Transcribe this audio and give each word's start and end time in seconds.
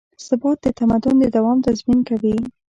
ثبات 0.27 0.57
د 0.63 0.67
تمدن 0.79 1.15
د 1.19 1.25
دوام 1.35 1.57
تضمین 1.67 1.99
کوي. 2.09 2.35